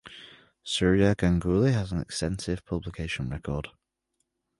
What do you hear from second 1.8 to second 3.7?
an extensive publication record.